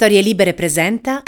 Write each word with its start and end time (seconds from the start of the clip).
Storie 0.00 0.22
Libere 0.22 0.54
presenta. 0.54 1.24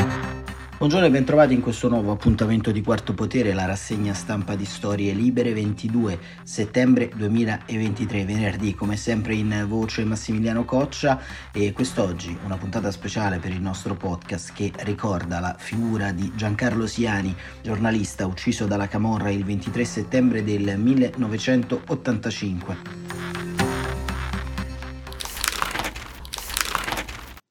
Buongiorno 0.78 1.06
e 1.06 1.10
bentrovati 1.10 1.54
in 1.54 1.60
questo 1.60 1.88
nuovo 1.88 2.12
appuntamento 2.12 2.70
di 2.70 2.82
Quarto 2.82 3.14
Potere, 3.14 3.52
la 3.52 3.64
rassegna 3.64 4.14
stampa 4.14 4.54
di 4.54 4.64
Storie 4.64 5.12
Libere 5.12 5.52
22 5.52 6.16
settembre 6.44 7.10
2023, 7.12 8.24
venerdì 8.24 8.76
come 8.76 8.96
sempre 8.96 9.34
in 9.34 9.64
voce 9.66 10.04
Massimiliano 10.04 10.64
Coccia 10.64 11.20
e 11.52 11.72
quest'oggi 11.72 12.38
una 12.44 12.58
puntata 12.58 12.92
speciale 12.92 13.40
per 13.40 13.50
il 13.50 13.60
nostro 13.60 13.96
podcast 13.96 14.52
che 14.52 14.70
ricorda 14.84 15.40
la 15.40 15.56
figura 15.58 16.12
di 16.12 16.30
Giancarlo 16.36 16.86
Siani, 16.86 17.34
giornalista 17.60 18.24
ucciso 18.24 18.66
dalla 18.66 18.86
Camorra 18.86 19.30
il 19.30 19.44
23 19.44 19.84
settembre 19.84 20.44
del 20.44 20.78
1985. 20.78 23.49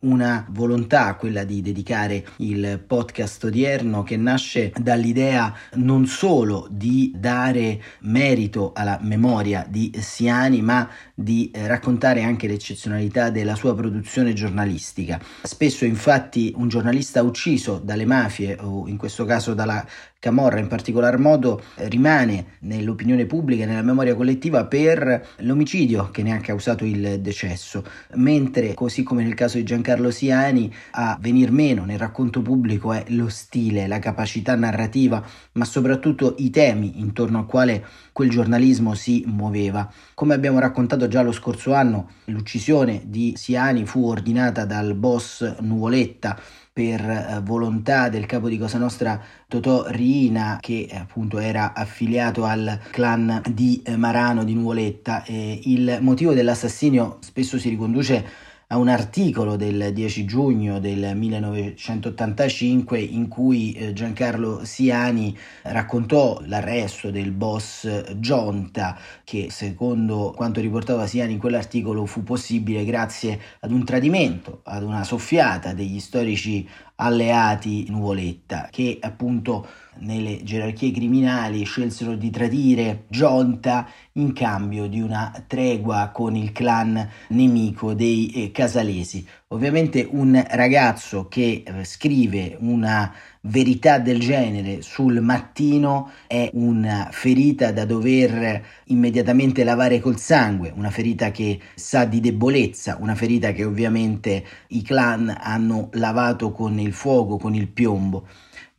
Una 0.02 0.46
volontà, 0.52 1.16
quella 1.16 1.44
di 1.44 1.62
dedicare 1.62 2.26
il 2.38 2.82
podcast 2.86 3.44
odierno 3.44 4.04
che 4.04 4.16
nasce 4.16 4.72
dall'idea 4.80 5.54
non 5.74 6.06
solo 6.06 6.68
di 6.72 7.12
dare 7.14 7.82
merito 8.02 8.72
alla 8.74 8.98
memoria 9.02 9.66
di 9.68 9.92
Siani, 10.00 10.62
ma 10.62 10.90
di 11.22 11.52
raccontare 11.54 12.24
anche 12.24 12.48
l'eccezionalità 12.48 13.30
della 13.30 13.56
sua 13.56 13.76
produzione 13.76 14.32
giornalistica. 14.32 15.20
Spesso 15.44 15.84
infatti 15.84 16.54
un 16.56 16.70
giornalista 16.70 17.22
ucciso 17.22 17.82
dalle 17.84 18.06
mafie 18.06 18.58
o 18.62 18.88
in 18.88 18.96
questo 18.96 19.26
caso 19.26 19.54
dalla 19.54 19.86
Camorra 20.20 20.60
in 20.60 20.68
particolar 20.68 21.18
modo 21.18 21.62
rimane 21.76 22.58
nell'opinione 22.60 23.26
pubblica 23.26 23.64
e 23.64 23.68
nella 23.68 23.82
memoria 23.82 24.16
collettiva 24.16 24.66
per 24.66 25.26
l'omicidio 25.38 26.10
che 26.12 26.24
ne 26.24 26.34
ha 26.34 26.42
causato 26.42 26.84
il 26.84 27.22
decesso, 27.22 27.86
mentre 28.16 28.74
così 28.74 29.02
come 29.02 29.24
nel 29.24 29.34
caso 29.34 29.56
di 29.56 29.64
Giancarlo 29.64 30.12
Siani 30.12 30.74
a 30.92 31.18
venir 31.22 31.52
meno 31.52 31.86
nel 31.86 32.00
racconto 32.00 32.42
pubblico 32.42 32.92
è 32.92 33.06
lo 33.08 33.30
stile, 33.30 33.88
la 33.88 34.00
capacità 34.00 34.56
narrativa, 34.56 35.26
ma 35.54 35.64
soprattutto 35.64 36.36
i 36.40 36.50
temi 36.50 37.00
intorno 37.00 37.40
al 37.40 37.46
quale 37.46 37.86
quel 38.12 38.30
giornalismo 38.30 38.96
si 38.96 39.24
muoveva. 39.26 39.90
Come 40.14 40.34
abbiamo 40.34 40.60
raccontato 40.60 41.08
già 41.10 41.22
lo 41.22 41.34
scorso 41.34 41.74
anno, 41.74 42.12
l'uccisione 42.26 43.02
di 43.04 43.34
Siani 43.36 43.86
fu 43.86 44.06
ordinata 44.06 44.64
dal 44.64 44.94
boss 44.94 45.58
Nuvoletta 45.60 46.40
per 46.72 47.02
eh, 47.02 47.42
volontà 47.44 48.08
del 48.08 48.26
capo 48.26 48.48
di 48.48 48.58
Cosa 48.58 48.78
Nostra 48.78 49.22
Totò 49.50 49.88
Riina 49.90 50.60
che 50.62 50.88
eh, 50.90 50.96
appunto 50.96 51.38
era 51.40 51.74
affiliato 51.74 52.46
al 52.46 52.80
clan 52.92 53.42
di 53.50 53.82
eh, 53.84 53.98
Marano 53.98 54.46
di 54.46 54.54
Nuvoletta. 54.54 55.26
E 55.26 55.60
il 55.66 55.98
motivo 56.00 56.34
dell'assassinio 56.34 57.18
spesso 57.20 57.60
si 57.60 57.68
riconduce 57.68 58.26
a 58.72 58.78
un 58.78 58.88
articolo 58.88 59.56
del 59.56 59.92
10 59.94 60.26
giugno 60.26 60.80
del 60.80 61.16
1985 61.16 63.00
in 63.00 63.28
cui 63.28 63.74
eh, 63.74 63.94
Giancarlo 63.94 64.64
Siani 64.64 65.36
raccontò 65.64 66.40
l'arresto 66.46 67.10
del 67.10 67.32
boss 67.32 68.14
Gionta 68.18 68.96
che 69.24 69.48
secondo 69.50 70.34
quanto 70.36 70.62
riportava 70.62 71.08
Siani 71.08 71.34
in 71.34 71.40
quell'articolo 71.40 72.06
fu 72.06 72.22
possibile 72.22 72.86
grazie 72.86 73.40
ad 73.62 73.72
un 73.72 73.84
tradimento, 73.84 74.62
ad 74.66 74.84
una 74.84 75.04
soffiata 75.04 75.74
degli 75.74 76.00
storici 76.00 76.70
alleati 77.02 77.86
Nuvoletta 77.90 78.68
che 78.70 78.98
appunto 79.02 79.68
nelle 80.00 80.44
gerarchie 80.44 80.92
criminali 80.92 81.64
scelsero 81.64 82.16
di 82.16 82.30
tradire 82.30 83.06
Gionta 83.10 83.88
in 84.14 84.34
cambio 84.34 84.88
di 84.88 85.02
una 85.02 85.44
tregua 85.48 86.10
con 86.14 86.36
il 86.36 86.52
clan 86.52 87.10
nemico 87.30 87.94
dei 87.94 88.30
eh, 88.32 88.52
casalesi. 88.52 89.26
Ovviamente 89.48 90.08
un 90.10 90.42
ragazzo 90.52 91.28
che 91.28 91.64
eh, 91.66 91.84
scrive 91.84 92.56
una 92.60 93.14
verità 93.42 94.00
del 94.00 94.20
genere 94.20 94.82
sul 94.82 95.22
mattino 95.22 96.12
è 96.28 96.50
una 96.54 97.08
ferita 97.12 97.72
da 97.72 97.86
dover 97.86 98.62
immediatamente 98.86 99.64
lavare 99.64 100.00
col 100.00 100.20
sangue, 100.20 100.74
una 100.76 100.90
ferita 100.90 101.32
che 101.32 101.60
sa 101.76 102.06
di 102.06 102.20
debolezza, 102.20 102.98
una 103.00 103.16
ferita 103.16 103.52
che 103.52 103.64
ovviamente 103.64 104.44
i 104.70 104.82
clan 104.82 105.36
hanno 105.40 105.90
lavato 105.94 106.52
con 106.52 106.80
il 106.80 106.94
fuoco, 106.94 107.38
con 107.38 107.56
il 107.56 107.68
piombo 107.68 108.28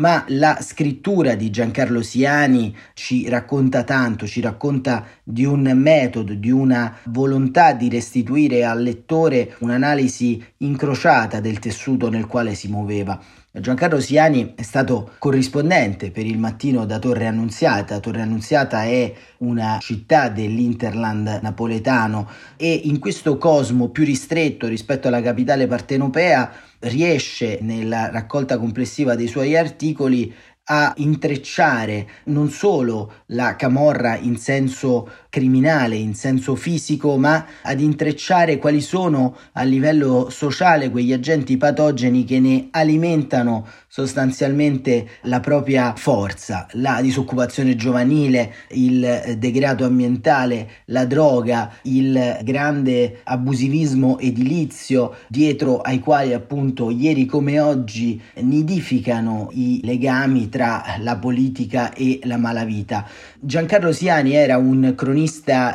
ma 0.01 0.25
la 0.29 0.59
scrittura 0.61 1.35
di 1.35 1.51
Giancarlo 1.51 2.03
Siani 2.03 2.75
ci 2.95 3.29
racconta 3.29 3.85
tanto, 3.85 4.27
ci 4.27 4.41
racconta 4.41 5.07
di 5.23 5.45
un 5.45 5.71
metodo, 5.75 6.35
di 6.35 6.51
una 6.51 6.97
volontà 7.05 7.75
di 7.75 7.91
restituire 7.91 8.65
al 8.65 8.83
lettore 8.83 9.55
un'analisi 9.59 10.43
incrociata 10.59 11.41
del 11.41 11.59
tessuto 11.59 12.09
nel 12.09 12.27
quale 12.27 12.55
si 12.55 12.69
muoveva. 12.69 13.21
Giancarlo 13.53 13.99
Siani 13.99 14.53
è 14.55 14.63
stato 14.63 15.15
corrispondente 15.19 16.13
per 16.13 16.25
il 16.25 16.39
mattino 16.39 16.87
da 16.87 17.01
Torre 17.01 17.27
Annunziata. 17.27 17.99
Torre 17.99 18.21
Annunziata 18.21 18.85
è 18.85 19.13
una 19.39 19.79
città 19.81 20.29
dell'Interland 20.29 21.41
napoletano 21.43 22.31
e 22.57 22.73
in 22.85 23.01
questo 23.01 23.39
cosmo 23.39 23.89
più 23.89 24.05
ristretto 24.05 24.69
rispetto 24.69 25.09
alla 25.09 25.21
capitale 25.21 25.67
partenopea 25.67 26.53
riesce 26.79 27.59
nella 27.63 28.09
raccolta 28.11 28.57
complessiva 28.57 29.17
dei 29.17 29.27
suoi 29.27 29.57
articoli 29.57 30.33
a 30.73 30.93
intrecciare 30.99 32.09
non 32.27 32.51
solo 32.51 33.23
la 33.27 33.57
camorra 33.57 34.17
in 34.17 34.37
senso 34.37 35.11
criminale, 35.31 35.95
in 35.97 36.15
senso 36.15 36.57
fisico, 36.57 37.17
ma 37.17 37.47
ad 37.63 37.81
intrecciare 37.81 38.59
quali 38.59 38.81
sono 38.81 39.37
a 39.53 39.63
livello 39.63 40.29
sociale 40.29 40.91
quegli 40.91 41.13
agenti 41.13 41.57
patogeni 41.57 42.25
che 42.25 42.41
ne 42.41 42.69
alimentano 42.73 43.67
sostanzialmente 43.87 45.09
la 45.23 45.41
propria 45.41 45.95
forza, 45.97 46.67
la 46.73 47.01
disoccupazione 47.01 47.77
giovanile, 47.77 48.55
il 48.71 49.37
degrado 49.39 49.85
ambientale, 49.85 50.69
la 50.87 51.05
droga, 51.07 51.73
il 51.83 52.39
grande 52.43 53.21
abusivismo 53.25 54.19
edilizio 54.19 55.17
dietro 55.29 55.81
ai 55.81 56.01
quali 56.01 56.33
appunto 56.33 56.91
ieri 56.91 57.25
come 57.27 57.61
oggi 57.61 58.21
nidificano 58.35 59.51
i 59.53 59.81
legami 59.85 60.49
tra 60.49 60.97
la 60.99 61.17
politica 61.17 61.93
e 61.93 62.21
la 62.25 62.37
malavita. 62.37 63.07
Giancarlo 63.39 63.93
Siani 63.93 64.35
era 64.35 64.57
un 64.57 64.95
cronista 64.97 65.19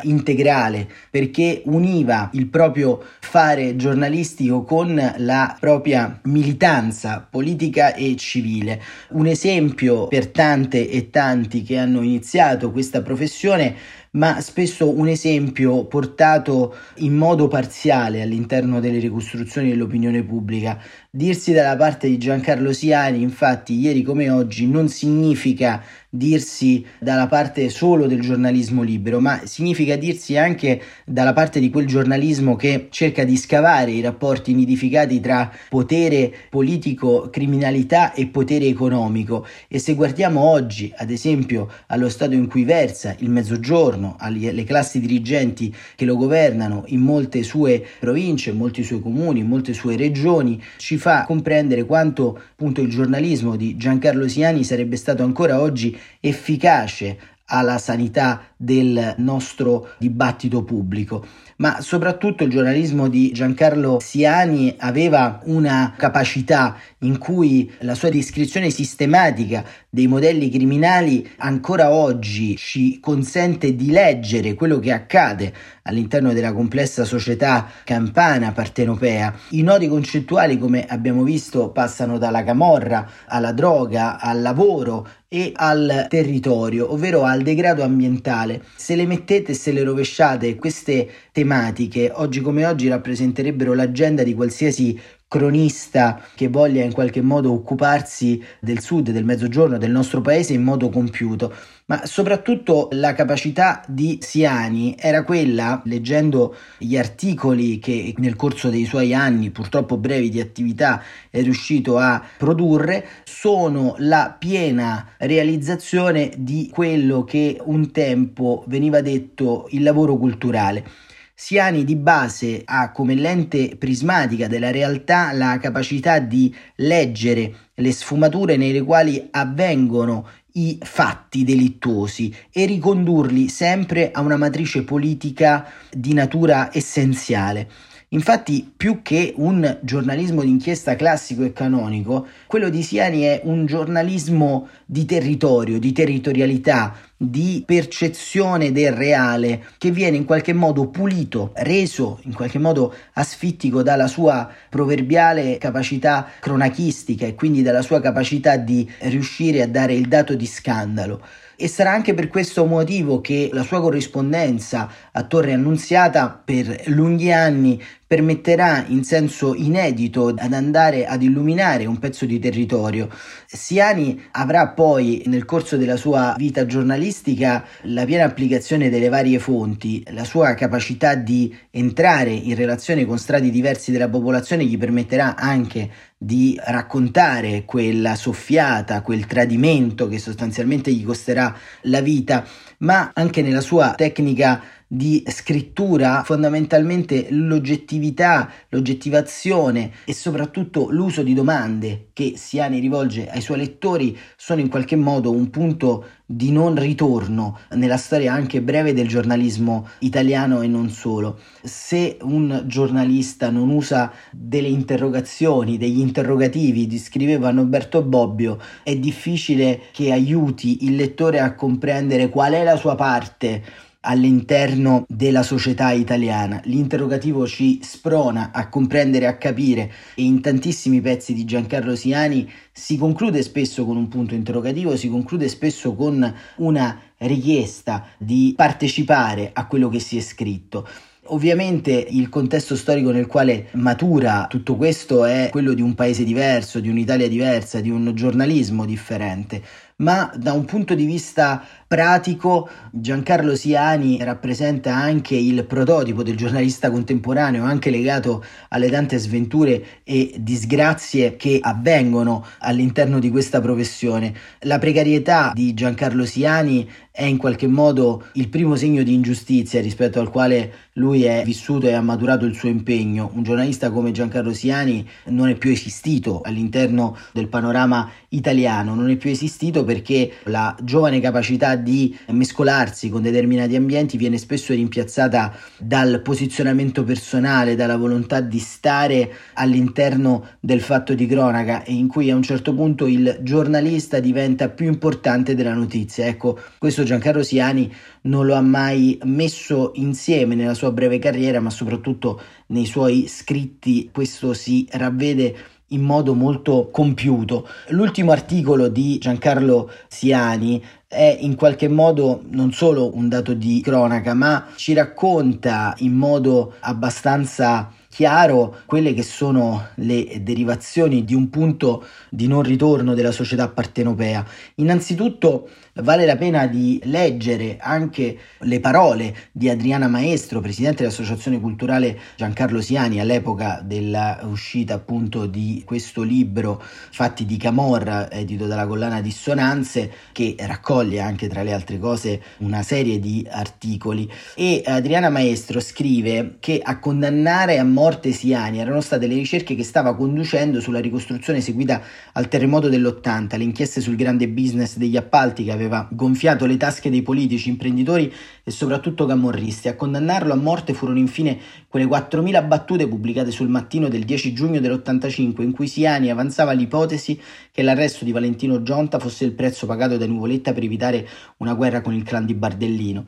integrale 0.02 0.88
perché 1.10 1.62
univa 1.66 2.30
il 2.32 2.46
proprio 2.48 3.02
fare 3.20 3.76
giornalistico 3.76 4.64
con 4.64 5.14
la 5.18 5.56
propria 5.58 6.20
militanza 6.24 7.26
politica 7.28 7.94
e 7.94 8.16
civile. 8.16 8.80
Un 9.10 9.26
esempio 9.26 10.06
per 10.08 10.28
tante 10.28 10.88
e 10.90 11.10
tanti 11.10 11.62
che 11.62 11.78
hanno 11.78 12.02
iniziato 12.02 12.70
questa 12.70 13.02
professione 13.02 13.74
ma 14.16 14.40
spesso 14.40 14.88
un 14.90 15.08
esempio 15.08 15.84
portato 15.84 16.74
in 16.96 17.14
modo 17.14 17.48
parziale 17.48 18.22
all'interno 18.22 18.80
delle 18.80 18.98
ricostruzioni 18.98 19.70
dell'opinione 19.70 20.22
pubblica. 20.22 20.78
Dirsi 21.16 21.54
dalla 21.54 21.76
parte 21.76 22.08
di 22.08 22.18
Giancarlo 22.18 22.74
Siani, 22.74 23.22
infatti, 23.22 23.72
ieri 23.72 24.02
come 24.02 24.28
oggi, 24.28 24.66
non 24.66 24.90
significa 24.90 25.82
dirsi 26.10 26.84
dalla 26.98 27.26
parte 27.26 27.68
solo 27.68 28.06
del 28.06 28.20
giornalismo 28.20 28.82
libero, 28.82 29.18
ma 29.18 29.40
significa 29.44 29.96
dirsi 29.96 30.36
anche 30.36 30.82
dalla 31.04 31.32
parte 31.32 31.58
di 31.58 31.70
quel 31.70 31.86
giornalismo 31.86 32.54
che 32.56 32.88
cerca 32.90 33.24
di 33.24 33.36
scavare 33.36 33.92
i 33.92 34.00
rapporti 34.00 34.54
nidificati 34.54 35.20
tra 35.20 35.50
potere 35.68 36.32
politico, 36.50 37.28
criminalità 37.30 38.12
e 38.12 38.26
potere 38.26 38.66
economico. 38.66 39.46
E 39.68 39.78
se 39.78 39.94
guardiamo 39.94 40.40
oggi, 40.40 40.92
ad 40.94 41.10
esempio, 41.10 41.70
allo 41.86 42.10
stato 42.10 42.34
in 42.34 42.46
cui 42.46 42.64
versa 42.64 43.14
il 43.20 43.30
mezzogiorno, 43.30 44.16
alle 44.18 44.64
classi 44.64 45.00
dirigenti 45.00 45.74
che 45.94 46.04
lo 46.04 46.16
governano 46.16 46.84
in 46.88 47.00
molte 47.00 47.42
sue 47.42 47.84
province, 48.00 48.50
in 48.50 48.56
molti 48.56 48.82
suoi 48.82 49.00
comuni, 49.00 49.40
in 49.40 49.48
molte 49.48 49.72
sue 49.72 49.96
regioni, 49.96 50.62
ci 50.76 50.96
fa 51.06 51.22
comprendere 51.24 51.84
quanto 51.84 52.36
appunto 52.36 52.80
il 52.80 52.88
giornalismo 52.88 53.54
di 53.54 53.76
Giancarlo 53.76 54.26
Siani 54.26 54.64
sarebbe 54.64 54.96
stato 54.96 55.22
ancora 55.22 55.60
oggi 55.60 55.96
efficace 56.18 57.16
alla 57.44 57.78
sanità 57.78 58.42
del 58.56 59.14
nostro 59.18 59.90
dibattito 59.98 60.64
pubblico, 60.64 61.24
ma 61.56 61.80
soprattutto 61.80 62.44
il 62.44 62.50
giornalismo 62.50 63.08
di 63.08 63.30
Giancarlo 63.32 63.98
Siani 64.00 64.74
aveva 64.78 65.40
una 65.44 65.94
capacità 65.96 66.76
in 67.00 67.18
cui 67.18 67.70
la 67.80 67.94
sua 67.94 68.08
descrizione 68.08 68.70
sistematica 68.70 69.64
dei 69.88 70.06
modelli 70.06 70.50
criminali 70.50 71.28
ancora 71.38 71.90
oggi 71.90 72.56
ci 72.56 73.00
consente 73.00 73.74
di 73.74 73.90
leggere 73.90 74.54
quello 74.54 74.78
che 74.78 74.92
accade 74.92 75.52
all'interno 75.82 76.32
della 76.32 76.52
complessa 76.52 77.04
società 77.04 77.68
campana 77.84 78.52
partenopea. 78.52 79.34
I 79.50 79.62
nodi 79.62 79.88
concettuali, 79.88 80.58
come 80.58 80.84
abbiamo 80.86 81.22
visto, 81.22 81.70
passano 81.70 82.18
dalla 82.18 82.44
camorra 82.44 83.08
alla 83.26 83.52
droga, 83.52 84.18
al 84.18 84.42
lavoro 84.42 85.06
e 85.28 85.52
al 85.54 86.06
territorio, 86.08 86.92
ovvero 86.92 87.24
al 87.24 87.42
degrado 87.42 87.82
ambientale. 87.82 88.45
Se 88.74 88.94
le 88.96 89.06
mettete, 89.06 89.54
se 89.54 89.72
le 89.72 89.82
rovesciate, 89.82 90.54
queste 90.56 91.08
tematiche 91.32 92.10
oggi 92.14 92.40
come 92.40 92.64
oggi 92.66 92.88
rappresenterebbero 92.88 93.74
l'agenda 93.74 94.22
di 94.22 94.34
qualsiasi 94.34 94.98
cronista 95.28 96.20
che 96.34 96.48
voglia 96.48 96.84
in 96.84 96.92
qualche 96.92 97.20
modo 97.20 97.52
occuparsi 97.52 98.42
del 98.60 98.80
sud, 98.80 99.10
del 99.10 99.24
mezzogiorno, 99.24 99.76
del 99.76 99.90
nostro 99.90 100.20
paese 100.20 100.52
in 100.52 100.62
modo 100.62 100.88
compiuto, 100.88 101.52
ma 101.86 102.06
soprattutto 102.06 102.88
la 102.92 103.12
capacità 103.12 103.82
di 103.88 104.18
Siani 104.20 104.96
era 104.98 105.24
quella, 105.24 105.82
leggendo 105.84 106.54
gli 106.78 106.96
articoli 106.96 107.78
che 107.78 108.14
nel 108.18 108.36
corso 108.36 108.70
dei 108.70 108.84
suoi 108.84 109.14
anni, 109.14 109.50
purtroppo 109.50 109.96
brevi 109.96 110.28
di 110.28 110.40
attività, 110.40 111.02
è 111.30 111.42
riuscito 111.42 111.98
a 111.98 112.22
produrre, 112.38 113.06
sono 113.24 113.94
la 113.98 114.34
piena 114.38 115.10
realizzazione 115.18 116.32
di 116.36 116.70
quello 116.72 117.24
che 117.24 117.60
un 117.64 117.90
tempo 117.90 118.64
veniva 118.68 119.00
detto 119.00 119.66
il 119.70 119.82
lavoro 119.82 120.16
culturale. 120.16 121.05
Siani 121.38 121.84
di 121.84 121.96
base 121.96 122.62
ha 122.64 122.90
come 122.92 123.14
lente 123.14 123.76
prismatica 123.76 124.46
della 124.46 124.70
realtà 124.70 125.32
la 125.32 125.58
capacità 125.58 126.18
di 126.18 126.52
leggere 126.76 127.54
le 127.74 127.92
sfumature 127.92 128.56
nelle 128.56 128.80
quali 128.80 129.28
avvengono 129.32 130.26
i 130.52 130.78
fatti 130.80 131.44
delittuosi 131.44 132.34
e 132.50 132.64
ricondurli 132.64 133.48
sempre 133.48 134.12
a 134.12 134.22
una 134.22 134.38
matrice 134.38 134.82
politica 134.82 135.70
di 135.90 136.14
natura 136.14 136.70
essenziale. 136.72 137.68
Infatti, 138.10 138.72
più 138.74 139.02
che 139.02 139.34
un 139.36 139.78
giornalismo 139.82 140.42
d'inchiesta 140.42 140.96
classico 140.96 141.42
e 141.42 141.52
canonico, 141.52 142.28
quello 142.46 142.70
di 142.70 142.82
Siani 142.82 143.22
è 143.22 143.42
un 143.44 143.66
giornalismo 143.66 144.68
di 144.86 145.04
territorio, 145.04 145.78
di 145.78 145.92
territorialità, 145.92 146.96
di 147.16 147.62
percezione 147.64 148.72
del 148.72 148.92
reale 148.92 149.64
che 149.78 149.90
viene 149.90 150.16
in 150.16 150.24
qualche 150.24 150.52
modo 150.52 150.88
pulito, 150.88 151.52
reso 151.54 152.20
in 152.24 152.34
qualche 152.34 152.58
modo 152.58 152.94
asfittico 153.14 153.82
dalla 153.82 154.06
sua 154.06 154.50
proverbiale 154.68 155.56
capacità 155.56 156.28
cronachistica 156.38 157.24
e 157.24 157.34
quindi 157.34 157.62
dalla 157.62 157.82
sua 157.82 158.00
capacità 158.00 158.56
di 158.56 158.90
riuscire 159.00 159.62
a 159.62 159.68
dare 159.68 159.94
il 159.94 160.08
dato 160.08 160.34
di 160.34 160.46
scandalo. 160.46 161.22
E 161.58 161.68
sarà 161.68 161.90
anche 161.90 162.12
per 162.12 162.28
questo 162.28 162.66
motivo 162.66 163.22
che 163.22 163.48
la 163.50 163.62
sua 163.62 163.80
corrispondenza 163.80 164.90
a 165.10 165.22
Torre 165.22 165.54
Annunziata 165.54 166.28
per 166.28 166.82
lunghi 166.88 167.32
anni 167.32 167.82
permetterà 168.06 168.84
in 168.86 169.02
senso 169.02 169.54
inedito 169.54 170.28
ad 170.28 170.52
andare 170.52 171.06
ad 171.06 171.22
illuminare 171.22 171.86
un 171.86 171.98
pezzo 171.98 172.24
di 172.24 172.38
territorio. 172.38 173.08
Siani 173.46 174.22
avrà 174.32 174.68
poi 174.68 175.22
nel 175.26 175.44
corso 175.44 175.76
della 175.76 175.96
sua 175.96 176.34
vita 176.38 176.66
giornalistica 176.66 177.64
la 177.82 178.04
piena 178.04 178.24
applicazione 178.24 178.90
delle 178.90 179.08
varie 179.08 179.38
fonti, 179.40 180.04
la 180.10 180.24
sua 180.24 180.54
capacità 180.54 181.14
di 181.14 181.54
entrare 181.70 182.30
in 182.30 182.54
relazione 182.54 183.04
con 183.04 183.18
strati 183.18 183.50
diversi 183.50 183.90
della 183.90 184.08
popolazione 184.08 184.64
gli 184.64 184.78
permetterà 184.78 185.34
anche 185.34 185.90
di 186.18 186.58
raccontare 186.64 187.64
quella 187.66 188.14
soffiata, 188.14 189.02
quel 189.02 189.26
tradimento 189.26 190.08
che 190.08 190.18
sostanzialmente 190.18 190.90
gli 190.90 191.04
costerà 191.04 191.54
la 191.82 192.00
vita, 192.00 192.44
ma 192.78 193.10
anche 193.14 193.42
nella 193.42 193.60
sua 193.60 193.94
tecnica 193.94 194.62
di 194.88 195.22
scrittura, 195.26 196.22
fondamentalmente 196.22 197.26
l'oggettività, 197.30 198.50
l'oggettivazione 198.68 199.90
e 200.04 200.14
soprattutto 200.14 200.90
l'uso 200.90 201.22
di 201.22 201.34
domande 201.34 202.10
che 202.12 202.34
Siani 202.36 202.78
rivolge 202.78 203.28
ai 203.28 203.40
suoi 203.40 203.58
lettori 203.58 204.16
sono 204.36 204.60
in 204.60 204.68
qualche 204.68 204.96
modo 204.96 205.32
un 205.32 205.50
punto 205.50 206.06
di 206.28 206.50
non 206.50 206.74
ritorno 206.74 207.60
nella 207.74 207.96
storia 207.96 208.32
anche 208.32 208.60
breve 208.60 208.92
del 208.92 209.06
giornalismo 209.06 209.88
italiano 210.00 210.60
e 210.60 210.66
non 210.66 210.90
solo. 210.90 211.38
Se 211.62 212.18
un 212.22 212.64
giornalista 212.66 213.50
non 213.50 213.70
usa 213.70 214.12
delle 214.32 214.68
interrogazioni, 214.68 215.78
degli 215.78 216.00
interrogativi, 216.00 216.88
descriveva 216.88 217.52
Norberto 217.52 218.02
Bobbio, 218.02 218.58
è 218.82 218.96
difficile 218.96 219.82
che 219.92 220.10
aiuti 220.10 220.84
il 220.84 220.96
lettore 220.96 221.38
a 221.38 221.54
comprendere 221.54 222.28
qual 222.28 222.54
è 222.54 222.64
la 222.64 222.76
sua 222.76 222.96
parte 222.96 223.62
all'interno 224.06 225.04
della 225.08 225.42
società 225.42 225.90
italiana. 225.90 226.60
L'interrogativo 226.64 227.46
ci 227.46 227.80
sprona 227.82 228.50
a 228.52 228.68
comprendere, 228.68 229.26
a 229.26 229.36
capire 229.36 229.92
e 230.14 230.22
in 230.22 230.40
tantissimi 230.40 231.00
pezzi 231.00 231.34
di 231.34 231.44
Giancarlo 231.44 231.96
Siani 231.96 232.48
si 232.72 232.96
conclude 232.96 233.42
spesso 233.42 233.84
con 233.84 233.96
un 233.96 234.08
punto 234.08 234.34
interrogativo, 234.34 234.96
si 234.96 235.08
conclude 235.08 235.48
spesso 235.48 235.94
con 235.94 236.34
una 236.56 237.00
richiesta 237.18 238.06
di 238.16 238.54
partecipare 238.56 239.50
a 239.52 239.66
quello 239.66 239.88
che 239.88 239.98
si 239.98 240.16
è 240.16 240.20
scritto. 240.20 240.86
Ovviamente 241.28 241.90
il 241.90 242.28
contesto 242.28 242.76
storico 242.76 243.10
nel 243.10 243.26
quale 243.26 243.68
matura 243.72 244.46
tutto 244.48 244.76
questo 244.76 245.24
è 245.24 245.48
quello 245.50 245.72
di 245.72 245.82
un 245.82 245.94
paese 245.94 246.22
diverso, 246.22 246.78
di 246.78 246.88
un'Italia 246.88 247.26
diversa, 247.28 247.80
di 247.80 247.90
un 247.90 248.12
giornalismo 248.14 248.84
differente, 248.84 249.60
ma 249.98 250.30
da 250.36 250.52
un 250.52 250.64
punto 250.64 250.94
di 250.94 251.06
vista 251.06 251.64
pratico 251.86 252.68
Giancarlo 252.90 253.54
Siani 253.54 254.18
rappresenta 254.22 254.94
anche 254.94 255.36
il 255.36 255.64
prototipo 255.64 256.22
del 256.22 256.36
giornalista 256.36 256.90
contemporaneo, 256.90 257.64
anche 257.64 257.90
legato 257.90 258.44
alle 258.70 258.90
tante 258.90 259.18
sventure 259.18 260.02
e 260.02 260.34
disgrazie 260.38 261.36
che 261.36 261.58
avvengono 261.62 262.44
all'interno 262.58 263.18
di 263.18 263.30
questa 263.30 263.60
professione. 263.60 264.34
La 264.60 264.78
precarietà 264.78 265.52
di 265.54 265.72
Giancarlo 265.74 266.24
Siani 266.24 266.88
è 267.10 267.24
in 267.24 267.38
qualche 267.38 267.66
modo 267.66 268.26
il 268.34 268.48
primo 268.48 268.76
segno 268.76 269.02
di 269.02 269.14
ingiustizia 269.14 269.80
rispetto 269.80 270.20
al 270.20 270.30
quale 270.30 270.72
lui 270.94 271.22
è 271.24 271.42
vissuto 271.44 271.86
e 271.86 271.94
ha 271.94 272.02
maturato 272.02 272.44
il 272.44 272.54
suo 272.54 272.68
impegno. 272.68 273.30
Un 273.32 273.42
giornalista 273.42 273.90
come 273.90 274.10
Giancarlo 274.10 274.52
Siani 274.52 275.08
non 275.26 275.48
è 275.48 275.54
più 275.54 275.70
esistito 275.70 276.40
all'interno 276.42 277.16
del 277.32 277.48
panorama 277.48 278.10
italiano, 278.36 278.94
non 278.94 279.10
è 279.10 279.16
più 279.16 279.30
esistito 279.30 279.84
perché 279.84 280.32
la 280.44 280.76
giovane 280.82 281.20
capacità 281.20 281.76
di 281.76 282.16
mescolarsi 282.28 283.08
con 283.08 283.22
determinati 283.22 283.76
ambienti 283.76 284.16
viene 284.16 284.38
spesso 284.38 284.72
rimpiazzata 284.72 285.54
dal 285.78 286.20
posizionamento 286.22 287.04
personale, 287.04 287.74
dalla 287.74 287.96
volontà 287.96 288.40
di 288.40 288.58
stare 288.58 289.32
all'interno 289.54 290.46
del 290.60 290.80
fatto 290.80 291.14
di 291.14 291.26
cronaca 291.26 291.82
e 291.82 291.92
in 291.92 292.08
cui 292.08 292.30
a 292.30 292.36
un 292.36 292.42
certo 292.42 292.74
punto 292.74 293.06
il 293.06 293.38
giornalista 293.42 294.20
diventa 294.20 294.68
più 294.68 294.86
importante 294.86 295.54
della 295.54 295.74
notizia. 295.74 296.26
Ecco, 296.26 296.58
questo 296.78 297.02
Giancarlo 297.02 297.42
Siani 297.42 297.92
non 298.22 298.46
lo 298.46 298.54
ha 298.54 298.60
mai 298.60 299.18
messo 299.24 299.92
insieme 299.94 300.54
nella 300.54 300.74
sua 300.74 300.92
breve 300.92 301.18
carriera, 301.18 301.60
ma 301.60 301.70
soprattutto 301.70 302.40
nei 302.68 302.86
suoi 302.86 303.26
scritti 303.28 304.10
questo 304.12 304.52
si 304.52 304.86
ravvede 304.90 305.54
in 305.88 306.02
modo 306.02 306.34
molto 306.34 306.88
compiuto. 306.90 307.68
L'ultimo 307.88 308.32
articolo 308.32 308.88
di 308.88 309.18
Giancarlo 309.18 309.90
Siani 310.08 310.82
è 311.06 311.36
in 311.40 311.54
qualche 311.54 311.88
modo 311.88 312.42
non 312.50 312.72
solo 312.72 313.16
un 313.16 313.28
dato 313.28 313.54
di 313.54 313.80
cronaca, 313.80 314.34
ma 314.34 314.66
ci 314.74 314.92
racconta 314.92 315.94
in 315.98 316.14
modo 316.14 316.74
abbastanza 316.80 317.92
chiaro 318.16 318.78
quelle 318.86 319.12
che 319.12 319.22
sono 319.22 319.88
le 319.96 320.40
derivazioni 320.40 321.22
di 321.22 321.34
un 321.34 321.50
punto 321.50 322.06
di 322.30 322.46
non 322.46 322.62
ritorno 322.62 323.12
della 323.12 323.30
società 323.30 323.68
partenopea. 323.68 324.42
Innanzitutto 324.76 325.68
Vale 325.98 326.26
la 326.26 326.36
pena 326.36 326.66
di 326.66 327.00
leggere 327.04 327.78
anche 327.80 328.36
le 328.58 328.80
parole 328.80 329.34
di 329.50 329.70
Adriana 329.70 330.08
Maestro, 330.08 330.60
presidente 330.60 331.02
dell'Associazione 331.02 331.58
Culturale 331.58 332.18
Giancarlo 332.36 332.82
Siani, 332.82 333.18
all'epoca 333.18 333.80
dell'uscita 333.82 334.92
appunto 334.92 335.46
di 335.46 335.82
questo 335.86 336.20
libro 336.22 336.82
Fatti 336.82 337.46
di 337.46 337.56
Camorra, 337.56 338.30
edito 338.30 338.66
dalla 338.66 338.86
collana 338.86 339.22
Dissonanze, 339.22 340.12
che 340.32 340.54
raccoglie 340.58 341.20
anche 341.20 341.48
tra 341.48 341.62
le 341.62 341.72
altre 341.72 341.98
cose 341.98 342.42
una 342.58 342.82
serie 342.82 343.18
di 343.18 343.46
articoli. 343.50 344.30
E 344.54 344.82
Adriana 344.84 345.30
Maestro 345.30 345.80
scrive 345.80 346.56
che 346.60 346.78
a 346.82 346.98
condannare 346.98 347.78
a 347.78 347.84
morte 348.06 348.30
Siani 348.30 348.78
erano 348.78 349.00
state 349.00 349.26
le 349.26 349.34
ricerche 349.34 349.74
che 349.74 349.82
stava 349.82 350.14
conducendo 350.14 350.80
sulla 350.80 351.00
ricostruzione 351.00 351.60
seguita 351.60 352.00
al 352.34 352.46
terremoto 352.46 352.88
dell'80, 352.88 353.56
le 353.56 353.64
inchieste 353.64 354.00
sul 354.00 354.14
grande 354.14 354.46
business 354.46 354.96
degli 354.96 355.16
appalti 355.16 355.64
che 355.64 355.72
aveva 355.72 356.06
gonfiato 356.12 356.66
le 356.66 356.76
tasche 356.76 357.10
dei 357.10 357.22
politici, 357.22 357.68
imprenditori 357.68 358.32
e 358.62 358.70
soprattutto 358.70 359.26
camorristi. 359.26 359.88
A 359.88 359.96
condannarlo 359.96 360.52
a 360.52 360.56
morte 360.56 360.94
furono 360.94 361.18
infine 361.18 361.58
quelle 361.88 362.06
4.000 362.06 362.64
battute 362.68 363.08
pubblicate 363.08 363.50
sul 363.50 363.68
mattino 363.68 364.06
del 364.06 364.22
10 364.22 364.52
giugno 364.52 364.78
dell'85 364.78 365.62
in 365.62 365.72
cui 365.72 365.88
Siani 365.88 366.30
avanzava 366.30 366.70
l'ipotesi 366.70 367.40
che 367.72 367.82
l'arresto 367.82 368.24
di 368.24 368.30
Valentino 368.30 368.84
Gionta 368.84 369.18
fosse 369.18 369.44
il 369.44 369.52
prezzo 369.52 369.84
pagato 369.84 370.16
da 370.16 370.26
Nuvoletta 370.26 370.72
per 370.72 370.84
evitare 370.84 371.26
una 371.56 371.74
guerra 371.74 372.02
con 372.02 372.14
il 372.14 372.22
clan 372.22 372.46
di 372.46 372.54
Bardellino. 372.54 373.24